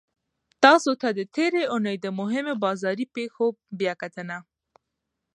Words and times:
تاسو 0.63 0.91
ته 1.01 1.07
د 1.17 1.19
تیرې 1.35 1.63
اونۍ 1.73 1.95
د 2.01 2.05
مهمو 2.19 2.53
بازار 2.63 2.97
پیښو 3.15 3.45
بیاکتنه 3.79 4.37